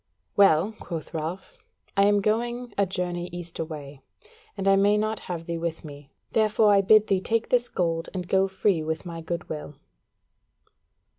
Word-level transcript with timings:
"Well," 0.35 0.71
quoth 0.79 1.13
Ralph, 1.13 1.59
"I 1.95 2.05
am 2.05 2.21
going 2.21 2.73
a 2.75 2.87
journey 2.87 3.29
east 3.31 3.59
away, 3.59 4.01
and 4.57 4.67
I 4.67 4.75
may 4.75 4.97
not 4.97 5.19
have 5.29 5.45
thee 5.45 5.59
with 5.59 5.85
me, 5.85 6.09
therefore 6.31 6.73
I 6.73 6.81
bid 6.81 7.05
thee 7.05 7.21
take 7.21 7.49
this 7.49 7.69
gold 7.69 8.09
and 8.11 8.27
go 8.27 8.47
free 8.47 8.81
with 8.81 9.05
my 9.05 9.21
goodwill." 9.21 9.75